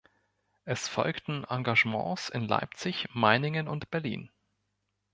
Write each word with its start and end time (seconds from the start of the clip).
Es 0.65 0.87
folgten 0.87 1.43
Engagements 1.43 2.29
in 2.29 2.47
Leipzig, 2.47 3.05
Meiningen 3.13 3.67
und 3.67 3.91
Berlin. 3.91 4.31